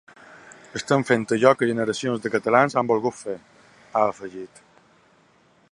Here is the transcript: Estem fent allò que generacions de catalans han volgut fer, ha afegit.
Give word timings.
Estem 0.77 1.03
fent 1.09 1.25
allò 1.35 1.51
que 1.59 1.67
generacions 1.71 2.23
de 2.23 2.33
catalans 2.37 2.77
han 2.81 2.89
volgut 2.93 3.17
fer, 3.21 3.35
ha 3.93 4.05
afegit. 4.15 4.65